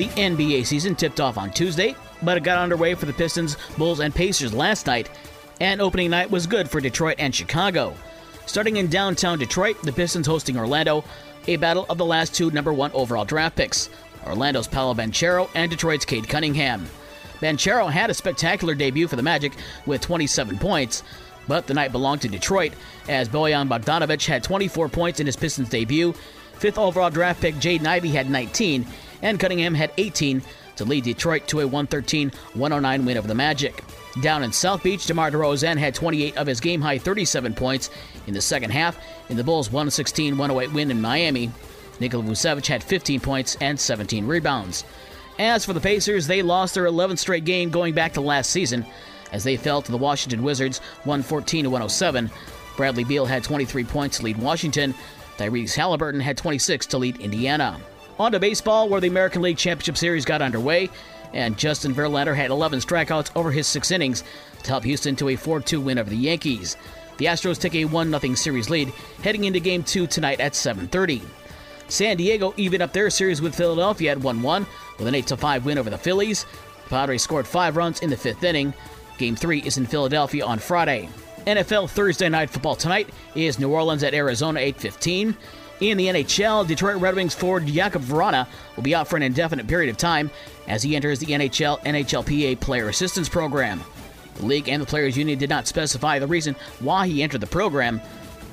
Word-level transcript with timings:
The 0.00 0.06
NBA 0.06 0.64
season 0.64 0.94
tipped 0.94 1.20
off 1.20 1.36
on 1.36 1.50
Tuesday, 1.50 1.94
but 2.22 2.38
it 2.38 2.42
got 2.42 2.56
underway 2.56 2.94
for 2.94 3.04
the 3.04 3.12
Pistons, 3.12 3.58
Bulls, 3.76 4.00
and 4.00 4.14
Pacers 4.14 4.54
last 4.54 4.86
night, 4.86 5.10
and 5.60 5.78
opening 5.78 6.08
night 6.08 6.30
was 6.30 6.46
good 6.46 6.70
for 6.70 6.80
Detroit 6.80 7.16
and 7.18 7.34
Chicago. 7.34 7.94
Starting 8.46 8.78
in 8.78 8.86
downtown 8.86 9.38
Detroit, 9.38 9.76
the 9.82 9.92
Pistons 9.92 10.26
hosting 10.26 10.56
Orlando, 10.56 11.04
a 11.48 11.56
battle 11.56 11.84
of 11.90 11.98
the 11.98 12.04
last 12.06 12.34
two 12.34 12.50
number 12.52 12.72
one 12.72 12.90
overall 12.92 13.26
draft 13.26 13.56
picks 13.56 13.90
Orlando's 14.24 14.66
Paolo 14.66 14.94
Banchero 14.94 15.50
and 15.54 15.70
Detroit's 15.70 16.06
Cade 16.06 16.26
Cunningham. 16.26 16.86
Banchero 17.42 17.90
had 17.90 18.08
a 18.08 18.14
spectacular 18.14 18.74
debut 18.74 19.06
for 19.06 19.16
the 19.16 19.22
Magic 19.22 19.52
with 19.84 20.00
27 20.00 20.56
points, 20.56 21.02
but 21.46 21.66
the 21.66 21.74
night 21.74 21.92
belonged 21.92 22.22
to 22.22 22.28
Detroit 22.28 22.72
as 23.06 23.28
Bojan 23.28 23.68
Bogdanovic 23.68 24.24
had 24.24 24.42
24 24.42 24.88
points 24.88 25.20
in 25.20 25.26
his 25.26 25.36
Pistons 25.36 25.68
debut. 25.68 26.14
Fifth 26.60 26.76
overall 26.76 27.08
draft 27.08 27.40
pick 27.40 27.54
Jaden 27.54 27.86
Ivey 27.86 28.10
had 28.10 28.28
19, 28.28 28.86
and 29.22 29.40
Cunningham 29.40 29.72
had 29.74 29.92
18 29.96 30.42
to 30.76 30.84
lead 30.84 31.04
Detroit 31.04 31.48
to 31.48 31.60
a 31.60 31.66
113 31.66 32.30
109 32.52 33.06
win 33.06 33.16
over 33.16 33.26
the 33.26 33.34
Magic. 33.34 33.82
Down 34.20 34.42
in 34.42 34.52
South 34.52 34.82
Beach, 34.82 35.06
DeMar 35.06 35.30
DeRozan 35.30 35.78
had 35.78 35.94
28 35.94 36.36
of 36.36 36.46
his 36.46 36.60
game 36.60 36.82
high 36.82 36.98
37 36.98 37.54
points 37.54 37.88
in 38.26 38.34
the 38.34 38.42
second 38.42 38.72
half 38.72 38.98
in 39.30 39.38
the 39.38 39.44
Bulls' 39.44 39.72
116 39.72 40.36
108 40.36 40.74
win 40.74 40.90
in 40.90 41.00
Miami. 41.00 41.50
Nikola 41.98 42.24
Vucevic 42.24 42.66
had 42.66 42.84
15 42.84 43.20
points 43.20 43.56
and 43.62 43.80
17 43.80 44.26
rebounds. 44.26 44.84
As 45.38 45.64
for 45.64 45.72
the 45.72 45.80
Pacers, 45.80 46.26
they 46.26 46.42
lost 46.42 46.74
their 46.74 46.84
11th 46.84 47.20
straight 47.20 47.46
game 47.46 47.70
going 47.70 47.94
back 47.94 48.12
to 48.14 48.20
last 48.20 48.50
season 48.50 48.84
as 49.32 49.44
they 49.44 49.56
fell 49.56 49.80
to 49.80 49.92
the 49.92 49.96
Washington 49.96 50.42
Wizards 50.42 50.80
114 51.04 51.70
107. 51.70 52.30
Bradley 52.76 53.04
Beal 53.04 53.26
had 53.26 53.44
23 53.44 53.84
points 53.84 54.18
to 54.18 54.24
lead 54.24 54.36
Washington. 54.36 54.94
Tyrese 55.40 55.74
Haliburton 55.74 56.20
had 56.20 56.36
26 56.36 56.84
to 56.86 56.98
lead 56.98 57.18
Indiana. 57.18 57.80
On 58.18 58.30
to 58.30 58.38
baseball, 58.38 58.90
where 58.90 59.00
the 59.00 59.08
American 59.08 59.40
League 59.40 59.56
Championship 59.56 59.96
Series 59.96 60.26
got 60.26 60.42
underway, 60.42 60.90
and 61.32 61.56
Justin 61.56 61.94
Verlander 61.94 62.36
had 62.36 62.50
11 62.50 62.80
strikeouts 62.80 63.30
over 63.34 63.50
his 63.50 63.66
six 63.66 63.90
innings 63.90 64.22
to 64.62 64.68
help 64.68 64.84
Houston 64.84 65.16
to 65.16 65.30
a 65.30 65.36
4 65.36 65.60
2 65.60 65.80
win 65.80 65.98
over 65.98 66.10
the 66.10 66.16
Yankees. 66.16 66.76
The 67.16 67.24
Astros 67.24 67.58
take 67.58 67.74
a 67.74 67.86
1 67.86 68.20
0 68.20 68.34
series 68.34 68.68
lead 68.68 68.92
heading 69.22 69.44
into 69.44 69.60
Game 69.60 69.82
2 69.82 70.06
tonight 70.06 70.40
at 70.40 70.52
7:30. 70.52 71.22
San 71.88 72.18
Diego 72.18 72.52
evened 72.58 72.82
up 72.82 72.92
their 72.92 73.08
series 73.08 73.40
with 73.40 73.54
Philadelphia 73.54 74.10
at 74.10 74.18
1 74.18 74.42
1 74.42 74.66
with 74.98 75.08
an 75.08 75.14
8 75.14 75.30
5 75.38 75.64
win 75.64 75.78
over 75.78 75.88
the 75.88 75.96
Phillies. 75.96 76.44
The 76.84 76.90
Padres 76.90 77.22
scored 77.22 77.46
five 77.46 77.78
runs 77.78 78.00
in 78.00 78.10
the 78.10 78.16
fifth 78.16 78.44
inning. 78.44 78.74
Game 79.16 79.36
3 79.36 79.60
is 79.60 79.78
in 79.78 79.86
Philadelphia 79.86 80.44
on 80.44 80.58
Friday. 80.58 81.08
NFL 81.46 81.88
Thursday 81.88 82.28
night 82.28 82.50
football 82.50 82.76
tonight 82.76 83.08
is 83.34 83.58
New 83.58 83.70
Orleans 83.70 84.02
at 84.02 84.12
Arizona 84.12 84.60
8:15. 84.60 85.34
In 85.80 85.96
the 85.96 86.08
NHL, 86.08 86.66
Detroit 86.66 87.00
Red 87.00 87.14
Wings 87.14 87.34
forward 87.34 87.66
Jakub 87.66 88.02
Vrana 88.02 88.46
will 88.76 88.82
be 88.82 88.94
out 88.94 89.08
for 89.08 89.16
an 89.16 89.22
indefinite 89.22 89.66
period 89.66 89.88
of 89.88 89.96
time 89.96 90.30
as 90.68 90.82
he 90.82 90.94
enters 90.94 91.18
the 91.18 91.32
NHL 91.32 91.80
NHLPA 91.84 92.60
Player 92.60 92.90
Assistance 92.90 93.30
Program. 93.30 93.82
The 94.36 94.44
league 94.44 94.68
and 94.68 94.82
the 94.82 94.86
Players 94.86 95.16
Union 95.16 95.38
did 95.38 95.48
not 95.48 95.66
specify 95.66 96.18
the 96.18 96.26
reason 96.26 96.54
why 96.80 97.06
he 97.06 97.22
entered 97.22 97.40
the 97.40 97.46
program. 97.46 98.02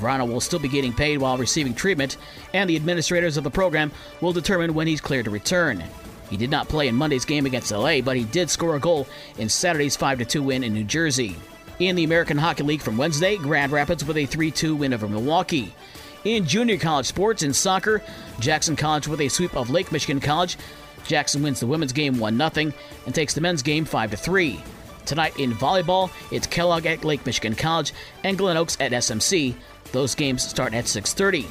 Vrana 0.00 0.28
will 0.28 0.40
still 0.40 0.58
be 0.58 0.68
getting 0.68 0.92
paid 0.92 1.18
while 1.18 1.38
receiving 1.38 1.74
treatment, 1.74 2.16
and 2.52 2.68
the 2.68 2.76
administrators 2.76 3.36
of 3.36 3.44
the 3.44 3.50
program 3.50 3.92
will 4.20 4.32
determine 4.32 4.74
when 4.74 4.88
he's 4.88 5.00
cleared 5.00 5.26
to 5.26 5.30
return. 5.30 5.84
He 6.28 6.36
did 6.36 6.50
not 6.50 6.68
play 6.68 6.88
in 6.88 6.96
Monday's 6.96 7.24
game 7.24 7.46
against 7.46 7.70
LA, 7.70 8.00
but 8.00 8.16
he 8.16 8.24
did 8.24 8.50
score 8.50 8.74
a 8.74 8.80
goal 8.80 9.06
in 9.38 9.48
Saturday's 9.48 9.94
5 9.94 10.26
2 10.26 10.42
win 10.42 10.64
in 10.64 10.72
New 10.72 10.84
Jersey. 10.84 11.36
In 11.82 11.96
the 11.96 12.04
American 12.04 12.38
Hockey 12.38 12.62
League 12.62 12.80
from 12.80 12.96
Wednesday, 12.96 13.36
Grand 13.36 13.72
Rapids 13.72 14.04
with 14.04 14.16
a 14.16 14.24
3 14.24 14.52
2 14.52 14.76
win 14.76 14.94
over 14.94 15.08
Milwaukee. 15.08 15.74
In 16.22 16.46
junior 16.46 16.78
college 16.78 17.06
sports 17.06 17.42
in 17.42 17.52
soccer, 17.52 18.00
Jackson 18.38 18.76
College 18.76 19.08
with 19.08 19.20
a 19.20 19.28
sweep 19.28 19.56
of 19.56 19.68
Lake 19.68 19.90
Michigan 19.90 20.20
College. 20.20 20.56
Jackson 21.04 21.42
wins 21.42 21.58
the 21.58 21.66
women's 21.66 21.92
game 21.92 22.20
1 22.20 22.38
0 22.38 22.72
and 23.04 23.12
takes 23.12 23.34
the 23.34 23.40
men's 23.40 23.62
game 23.62 23.84
5 23.84 24.12
3. 24.12 24.62
Tonight 25.06 25.36
in 25.40 25.50
volleyball, 25.54 26.12
it's 26.30 26.46
Kellogg 26.46 26.86
at 26.86 27.04
Lake 27.04 27.26
Michigan 27.26 27.56
College 27.56 27.92
and 28.22 28.38
Glen 28.38 28.56
Oaks 28.56 28.76
at 28.78 28.92
SMC. 28.92 29.56
Those 29.90 30.14
games 30.14 30.48
start 30.48 30.74
at 30.74 30.84
6:30. 30.84 31.48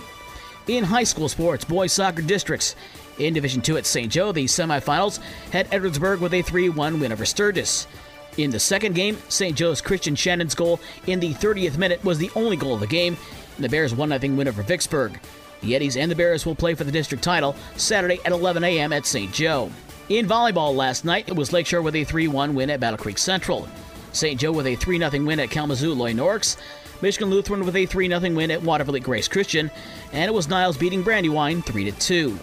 In 0.67 0.85
high 0.85 1.03
school 1.03 1.27
sports, 1.27 1.65
boys 1.65 1.91
soccer 1.91 2.21
districts. 2.21 2.77
In 3.19 3.33
Division 3.33 3.61
2 3.61 3.75
at 3.75 3.85
St. 3.85 4.09
Joe, 4.09 4.31
the 4.31 4.45
semifinals 4.45 5.19
had 5.51 5.69
Edwardsburg 5.71 6.21
with 6.21 6.33
a 6.33 6.41
3-1 6.41 7.01
win 7.01 7.11
over 7.11 7.25
Sturgis. 7.25 7.85
In 8.37 8.49
the 8.49 8.59
second 8.59 8.95
game, 8.95 9.17
St. 9.27 9.57
Joe's 9.57 9.81
Christian 9.81 10.15
Shannon's 10.15 10.55
goal 10.55 10.79
in 11.07 11.19
the 11.19 11.33
30th 11.33 11.77
minute 11.77 12.03
was 12.03 12.17
the 12.17 12.31
only 12.35 12.55
goal 12.55 12.75
of 12.75 12.79
the 12.79 12.87
game, 12.87 13.17
and 13.55 13.65
the 13.65 13.69
Bears 13.69 13.93
1 13.93 14.19
0 14.19 14.35
win 14.35 14.47
over 14.47 14.63
Vicksburg. 14.63 15.19
The 15.61 15.75
Eddies 15.75 15.97
and 15.97 16.09
the 16.09 16.15
Bears 16.15 16.45
will 16.45 16.55
play 16.55 16.73
for 16.73 16.85
the 16.85 16.91
district 16.91 17.23
title 17.23 17.55
Saturday 17.75 18.19
at 18.25 18.31
11 18.31 18.63
a.m. 18.63 18.93
at 18.93 19.05
St. 19.05 19.31
Joe. 19.33 19.69
In 20.09 20.27
volleyball 20.27 20.75
last 20.75 21.05
night, 21.05 21.29
it 21.29 21.35
was 21.35 21.53
Lakeshore 21.53 21.81
with 21.81 21.95
a 21.95 22.03
3 22.03 22.27
1 22.27 22.55
win 22.55 22.69
at 22.69 22.79
Battle 22.79 22.97
Creek 22.97 23.17
Central. 23.17 23.67
St. 24.13 24.39
Joe 24.39 24.51
with 24.51 24.67
a 24.67 24.75
3 24.75 24.97
0 24.97 25.25
win 25.25 25.39
at 25.39 25.51
Kalamazoo 25.51 25.93
Loy 25.93 26.13
Norrix. 26.13 26.57
Michigan 27.01 27.29
Lutheran 27.29 27.65
with 27.65 27.75
a 27.75 27.85
3 27.85 28.07
0 28.07 28.19
win 28.33 28.51
at 28.51 28.61
Watervliet 28.61 29.03
Grace 29.03 29.27
Christian. 29.27 29.69
And 30.13 30.25
it 30.25 30.33
was 30.33 30.47
Niles 30.47 30.77
beating 30.77 31.03
Brandywine 31.03 31.61
3 31.61 31.91
2. 31.91 32.39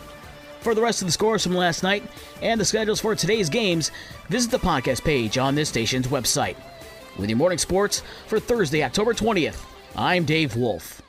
For 0.60 0.74
the 0.74 0.82
rest 0.82 1.02
of 1.02 1.06
the 1.08 1.12
scores 1.12 1.42
from 1.42 1.54
last 1.54 1.82
night 1.82 2.02
and 2.42 2.60
the 2.60 2.64
schedules 2.64 3.00
for 3.00 3.14
today's 3.14 3.48
games, 3.48 3.91
visit 4.28 4.50
the 4.50 4.58
podcast 4.58 5.04
page 5.04 5.38
on 5.38 5.54
this 5.54 5.69
station's 5.69 6.08
website. 6.08 6.56
With 7.16 7.30
your 7.30 7.38
morning 7.38 7.58
sports 7.58 8.02
for 8.26 8.38
Thursday, 8.38 8.82
October 8.84 9.14
20th, 9.14 9.60
I'm 9.96 10.24
Dave 10.24 10.56
Wolf. 10.56 11.02